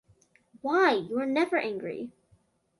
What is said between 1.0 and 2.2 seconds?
are never angry!